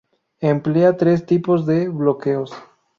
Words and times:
Emplea 0.53 0.97
tres 0.97 1.27
tipos 1.27 1.67
de 1.67 1.87
Bloqueos. 1.87 2.51